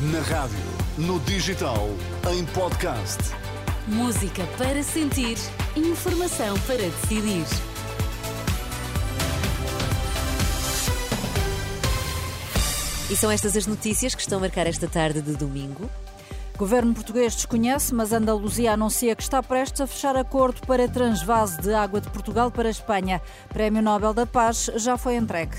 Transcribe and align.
Na 0.00 0.20
rádio, 0.20 0.56
no 0.96 1.18
digital, 1.18 1.88
em 2.30 2.44
podcast. 2.46 3.18
Música 3.88 4.46
para 4.56 4.80
sentir, 4.80 5.36
informação 5.74 6.56
para 6.68 6.76
decidir. 6.76 7.44
E 13.10 13.16
são 13.16 13.28
estas 13.28 13.56
as 13.56 13.66
notícias 13.66 14.14
que 14.14 14.20
estão 14.20 14.38
a 14.38 14.42
marcar 14.42 14.68
esta 14.68 14.86
tarde 14.86 15.20
de 15.20 15.34
domingo. 15.34 15.90
Governo 16.56 16.94
português 16.94 17.34
desconhece, 17.34 17.92
mas 17.92 18.12
Andaluzia 18.12 18.74
anuncia 18.74 19.16
que 19.16 19.22
está 19.24 19.42
prestes 19.42 19.80
a 19.80 19.86
fechar 19.88 20.16
acordo 20.16 20.64
para 20.64 20.86
transvase 20.86 21.60
de 21.60 21.74
água 21.74 22.00
de 22.00 22.08
Portugal 22.10 22.52
para 22.52 22.68
a 22.68 22.70
Espanha. 22.70 23.20
Prémio 23.48 23.82
Nobel 23.82 24.14
da 24.14 24.26
Paz 24.26 24.70
já 24.76 24.96
foi 24.96 25.16
entregue. 25.16 25.56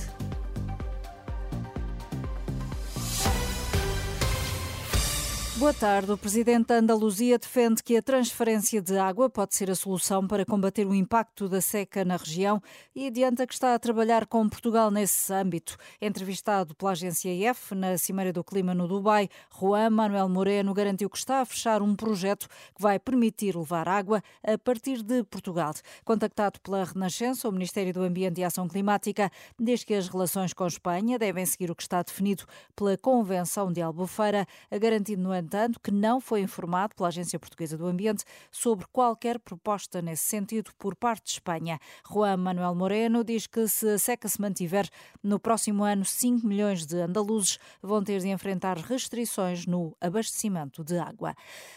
Boa 5.59 5.73
tarde. 5.73 6.09
O 6.09 6.17
presidente 6.17 6.67
da 6.67 6.75
Andaluzia 6.75 7.37
defende 7.37 7.83
que 7.83 7.97
a 7.97 8.01
transferência 8.01 8.81
de 8.81 8.97
água 8.97 9.29
pode 9.29 9.53
ser 9.55 9.69
a 9.69 9.75
solução 9.75 10.25
para 10.25 10.45
combater 10.45 10.87
o 10.87 10.95
impacto 10.95 11.49
da 11.49 11.59
seca 11.59 12.05
na 12.05 12.15
região 12.15 12.63
e 12.95 13.07
adianta 13.07 13.45
que 13.45 13.53
está 13.53 13.75
a 13.75 13.79
trabalhar 13.79 14.25
com 14.25 14.47
Portugal 14.47 14.89
nesse 14.89 15.33
âmbito. 15.33 15.75
Entrevistado 16.01 16.73
pela 16.73 16.91
agência 16.91 17.29
IF 17.29 17.75
na 17.75 17.97
Cimeira 17.97 18.31
do 18.31 18.41
Clima 18.41 18.73
no 18.73 18.87
Dubai, 18.87 19.27
Juan 19.59 19.89
Manuel 19.89 20.29
Moreno 20.29 20.73
garantiu 20.73 21.09
que 21.09 21.17
está 21.17 21.41
a 21.41 21.45
fechar 21.45 21.81
um 21.81 21.93
projeto 21.93 22.47
que 22.73 22.81
vai 22.81 22.97
permitir 22.97 23.53
levar 23.53 23.89
água 23.89 24.23
a 24.41 24.57
partir 24.57 25.03
de 25.03 25.25
Portugal. 25.25 25.73
Contactado 26.05 26.61
pela 26.61 26.85
Renascença, 26.85 27.49
o 27.49 27.51
Ministério 27.51 27.93
do 27.93 28.03
Ambiente 28.03 28.39
e 28.39 28.45
Ação 28.45 28.65
Climática 28.65 29.29
diz 29.59 29.83
que 29.83 29.93
as 29.93 30.07
relações 30.07 30.53
com 30.53 30.65
Espanha 30.65 31.19
devem 31.19 31.45
seguir 31.45 31.69
o 31.69 31.75
que 31.75 31.83
está 31.83 32.01
definido 32.01 32.45
pela 32.77 32.97
Convenção 32.97 33.73
de 33.73 33.81
Albufeira, 33.81 34.47
garantindo, 34.79 35.21
no 35.21 35.33
entanto, 35.49 35.79
que 35.79 35.89
não 35.89 36.21
foi 36.21 36.41
informado 36.41 36.93
pela 36.95 37.09
Agência 37.09 37.39
Portuguesa 37.39 37.75
do 37.75 37.87
Ambiente 37.87 38.23
sobre 38.51 38.85
qualquer 38.91 39.39
proposta 39.39 39.99
nesse 39.99 40.25
sentido 40.25 40.71
por 40.77 40.95
parte 40.95 41.25
de 41.25 41.31
Espanha. 41.31 41.79
Juan 42.07 42.37
Manuel 42.37 42.75
Moreno 42.75 43.23
diz 43.23 43.47
que 43.47 43.67
se 43.67 43.89
a 43.89 43.97
seca 43.97 44.29
se 44.29 44.39
mantiver, 44.39 44.87
no 45.23 45.39
próximo 45.39 45.83
ano 45.83 46.05
5 46.05 46.45
milhões 46.45 46.85
de 46.85 47.01
andaluzes 47.01 47.57
vão 47.81 48.03
ter 48.03 48.19
de 48.19 48.29
enfrentar 48.29 48.77
restrições 48.77 49.65
no 49.65 49.97
abastecimento 49.99 50.83
de 50.83 50.99
água. 50.99 51.33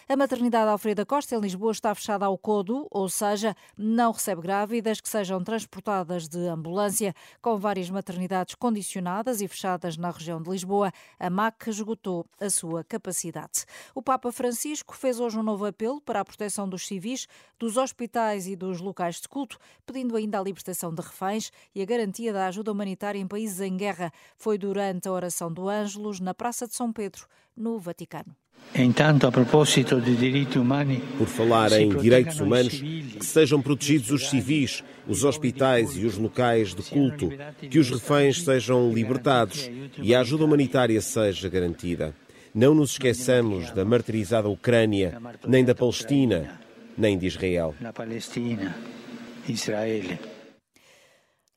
A 0.07 0.17
maternidade 0.17 0.71
Alfreda 0.71 1.07
Costa 1.07 1.35
em 1.35 1.41
Lisboa 1.41 1.73
está 1.73 1.95
fechada 1.95 2.27
ao 2.27 2.37
codo, 2.37 2.87
ou 2.91 3.09
seja, 3.09 3.57
não 3.75 4.13
recebe 4.13 4.43
grávidas 4.43 5.01
que 5.01 5.09
sejam 5.09 5.43
transportadas 5.43 6.29
de 6.29 6.47
ambulância, 6.47 7.15
com 7.41 7.57
várias 7.57 7.89
maternidades 7.89 8.55
condicionadas 8.55 9.41
e 9.41 9.49
fechadas 9.49 9.97
na 9.97 10.11
região 10.11 10.43
de 10.43 10.51
Lisboa. 10.51 10.93
A 11.19 11.31
MAC 11.31 11.71
esgotou 11.71 12.27
a 12.39 12.51
sua 12.51 12.85
capacidade. 12.85 13.62
O 13.95 14.03
Papa 14.03 14.31
Francisco 14.33 14.97
fez 14.97 15.21
hoje 15.21 15.39
um 15.39 15.43
novo 15.43 15.65
apelo 15.65 16.01
para 16.01 16.21
a 16.21 16.25
proteção 16.25 16.69
dos 16.69 16.87
civis, 16.87 17.27
dos 17.59 17.77
hospitais 17.77 18.47
e 18.47 18.57
dos 18.57 18.81
locais 18.81 19.21
de 19.21 19.29
culto, 19.29 19.59
pedindo 19.87 20.17
ainda 20.17 20.39
a 20.39 20.43
libertação 20.43 20.95
de 20.95 21.03
reféns 21.03 21.51
e 21.75 21.83
a 21.83 21.85
garantia 21.85 22.33
da 22.33 22.47
ajuda 22.47 22.73
humanitária 22.73 23.19
em 23.19 23.27
países 23.27 23.61
em 23.61 23.77
guerra. 23.77 24.13
Foi 24.37 24.59
durante 24.59 25.09
a 25.09 25.13
oração 25.13 25.53
do 25.53 25.69
Ângelos 25.69 26.21
na 26.21 26.35
Praça 26.35 26.67
de 26.67 26.75
São 26.75 26.93
Pedro, 26.93 27.27
no 27.57 27.79
Vaticano. 27.79 28.35
Entanto, 28.75 29.27
a 29.27 29.33
propósito 29.33 30.01
de 30.01 30.17
direitos 30.17 30.57
humanos, 30.57 30.99
por 31.19 31.27
falar 31.27 31.73
em 31.73 31.91
direitos 31.91 32.41
humanos, 32.41 32.73
que 32.73 33.25
sejam 33.25 33.61
protegidos 33.61 34.11
os 34.11 34.31
civis, 34.31 34.83
os 35.07 35.25
hospitais 35.25 35.95
e 35.97 36.07
os 36.07 36.17
locais 36.17 36.75
de 36.75 36.83
culto, 36.83 37.31
que 37.71 37.79
os 37.79 37.91
reféns 37.91 38.43
sejam 38.43 38.91
libertados 38.91 39.71
e 39.99 40.15
a 40.15 40.21
ajuda 40.21 40.47
humanitária 40.47 41.01
seja 41.03 41.51
garantida. 41.51 42.15
Não 42.55 42.75
nos 42.75 42.93
esqueçamos 42.93 43.71
da 43.71 43.85
martirizada 43.85 44.49
Ucrânia, 44.49 45.19
nem 45.47 45.65
da 45.65 45.75
Palestina, 45.75 46.61
nem 46.99 47.17
de 47.17 47.27
Israel. 47.27 47.75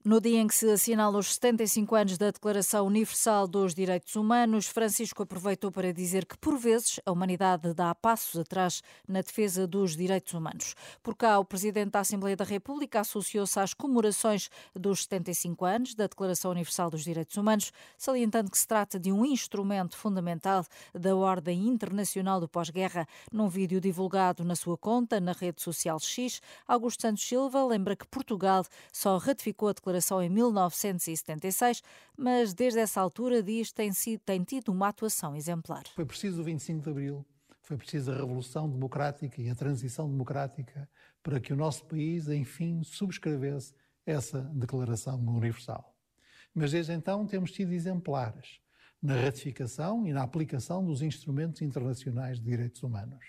No 0.08 0.22
dia 0.22 0.40
em 0.40 0.46
que 0.46 0.54
se 0.54 0.70
assinala 0.70 1.18
os 1.18 1.34
75 1.34 1.96
anos 1.96 2.18
da 2.20 2.30
Declaração 2.30 2.86
Universal 2.86 3.48
dos 3.48 3.74
Direitos 3.74 4.16
Humanos, 4.16 4.68
Francisco 4.68 5.24
aproveitou 5.24 5.72
para 5.72 5.92
dizer 5.92 6.28
que, 6.28 6.38
por 6.38 6.60
vezes, 6.60 7.00
a 7.04 7.12
humanidade 7.12 7.74
dá 7.74 7.96
passos 7.96 8.40
atrás 8.40 8.84
na 9.08 9.22
defesa 9.22 9.66
dos 9.66 9.96
direitos 9.96 10.32
humanos. 10.36 10.76
Por 11.02 11.16
cá, 11.16 11.40
o 11.40 11.44
Presidente 11.44 11.90
da 11.90 12.02
Assembleia 12.02 12.36
da 12.36 12.46
República 12.46 13.00
associou-se 13.00 13.60
às 13.60 13.74
comemorações 13.74 14.48
dos 14.76 15.06
75 15.06 15.66
anos 15.66 15.96
da 15.96 16.06
Declaração 16.06 16.52
Universal 16.52 16.92
dos 16.92 17.04
Direitos 17.04 17.36
Humanos, 17.36 17.74
salientando 17.98 18.52
que 18.52 18.60
se 18.60 18.68
trata 18.68 19.00
de 19.00 19.12
um 19.12 19.26
instrumento 19.26 19.98
fundamental 19.98 20.64
da 20.94 21.16
ordem 21.16 21.68
internacional 21.68 22.40
do 22.40 22.48
pós-guerra. 22.48 23.08
Num 23.32 23.50
vídeo 23.50 23.82
divulgado 23.82 24.44
na 24.46 24.56
sua 24.56 24.78
conta, 24.78 25.20
na 25.20 25.32
rede 25.32 25.64
social 25.64 26.00
X, 26.00 26.44
Augusto 26.68 27.02
Santos 27.02 27.28
Silva 27.28 27.66
lembra 27.66 27.96
que 27.96 28.06
Portugal 28.06 28.64
só 28.94 29.18
ratificou 29.18 29.70
a 29.70 29.74
declaração 29.74 29.94
declaração 29.95 30.22
em 30.22 30.29
1976, 30.29 31.81
mas 32.17 32.53
desde 32.53 32.79
essa 32.79 33.00
altura 33.00 33.41
diz 33.41 33.72
tem 33.72 33.94
sido 33.94 34.19
tem 34.22 34.44
tido 34.44 34.72
uma 34.72 34.89
atuação 34.89 35.35
exemplar. 35.35 35.83
Foi 35.95 36.06
preciso 36.06 36.41
o 36.41 36.44
25 36.44 36.83
de 36.83 36.89
abril, 36.89 37.25
foi 37.61 37.78
preciso 37.78 38.11
a 38.11 38.16
revolução 38.16 38.69
democrática 38.69 39.41
e 39.41 39.50
a 39.50 39.56
transição 39.56 40.09
democrática 40.09 40.89
para 41.23 41.39
que 41.39 41.53
o 41.53 41.56
nosso 41.56 41.85
país 41.85 42.28
enfim 42.28 42.83
subscrevesse 42.83 43.73
essa 44.06 44.41
declaração 44.53 45.19
universal. 45.19 45.95
Mas 46.53 46.72
desde 46.72 46.94
então 46.94 47.25
temos 47.25 47.53
sido 47.53 47.73
exemplares 47.73 48.59
na 49.01 49.16
ratificação 49.16 50.06
e 50.07 50.13
na 50.13 50.23
aplicação 50.23 50.83
dos 50.83 51.01
instrumentos 51.01 51.62
internacionais 51.62 52.39
de 52.39 52.45
direitos 52.45 52.81
humanos. 52.83 53.25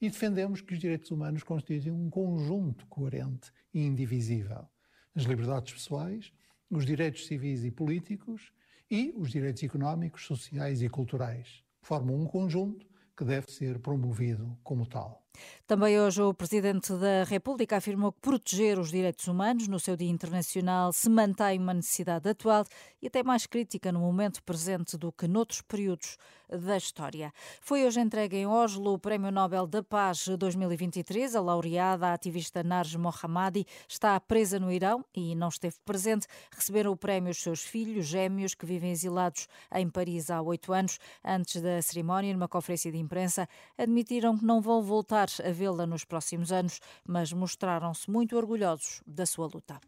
E 0.00 0.08
defendemos 0.08 0.60
que 0.60 0.72
os 0.72 0.78
direitos 0.78 1.10
humanos 1.10 1.42
constituem 1.42 1.92
um 1.92 2.08
conjunto 2.08 2.86
coerente 2.86 3.52
e 3.72 3.82
indivisível 3.82 4.66
as 5.14 5.24
liberdades 5.24 5.72
pessoais, 5.72 6.32
os 6.70 6.86
direitos 6.86 7.26
civis 7.26 7.64
e 7.64 7.70
políticos 7.70 8.52
e 8.90 9.12
os 9.16 9.30
direitos 9.30 9.62
económicos, 9.62 10.24
sociais 10.24 10.82
e 10.82 10.88
culturais. 10.88 11.62
Formam 11.82 12.20
um 12.20 12.26
conjunto 12.26 12.86
que 13.16 13.24
deve 13.24 13.50
ser 13.50 13.78
promovido 13.78 14.56
como 14.62 14.86
tal. 14.86 15.26
Também 15.66 16.00
hoje 16.00 16.20
o 16.20 16.34
Presidente 16.34 16.92
da 16.94 17.24
República 17.24 17.76
afirmou 17.76 18.12
que 18.12 18.20
proteger 18.20 18.78
os 18.78 18.90
direitos 18.90 19.28
humanos 19.28 19.68
no 19.68 19.78
seu 19.78 19.96
Dia 19.96 20.10
Internacional 20.10 20.92
se 20.92 21.08
mantém 21.08 21.58
uma 21.58 21.74
necessidade 21.74 22.28
atual 22.28 22.64
e 23.00 23.06
até 23.06 23.22
mais 23.22 23.46
crítica 23.46 23.92
no 23.92 24.00
momento 24.00 24.42
presente 24.42 24.96
do 24.98 25.12
que 25.12 25.28
noutros 25.28 25.62
períodos 25.62 26.16
da 26.58 26.76
história. 26.76 27.32
Foi 27.60 27.86
hoje 27.86 28.00
entregue 28.00 28.38
em 28.38 28.46
Oslo 28.46 28.94
o 28.94 28.98
Prémio 28.98 29.30
Nobel 29.30 29.66
da 29.66 29.82
Paz 29.82 30.26
2023. 30.26 31.36
A 31.36 31.40
laureada, 31.40 32.08
a 32.08 32.14
ativista 32.14 32.62
Narj 32.62 32.96
Mohammadi, 32.96 33.64
está 33.88 34.18
presa 34.18 34.58
no 34.58 34.72
Irão 34.72 35.04
e 35.14 35.34
não 35.34 35.48
esteve 35.48 35.76
presente. 35.84 36.26
Receberam 36.50 36.90
o 36.90 36.96
prémio 36.96 37.30
os 37.30 37.40
seus 37.40 37.62
filhos 37.62 38.06
gêmeos 38.06 38.54
que 38.54 38.66
vivem 38.66 38.90
exilados 38.90 39.46
em 39.72 39.88
Paris 39.88 40.30
há 40.30 40.42
oito 40.42 40.72
anos. 40.72 40.98
Antes 41.24 41.62
da 41.62 41.80
cerimónia, 41.80 42.32
numa 42.32 42.48
conferência 42.48 42.90
de 42.90 42.98
imprensa, 42.98 43.48
admitiram 43.78 44.36
que 44.36 44.44
não 44.44 44.60
vão 44.60 44.82
voltar 44.82 45.19
a 45.44 45.50
vê-la 45.52 45.86
nos 45.86 46.04
próximos 46.04 46.50
anos, 46.52 46.80
mas 47.06 47.32
mostraram-se 47.32 48.10
muito 48.10 48.36
orgulhosos 48.36 49.02
da 49.06 49.26
sua 49.26 49.46
luta. 49.46 49.80